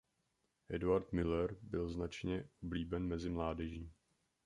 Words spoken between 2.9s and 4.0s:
mezi mládeží.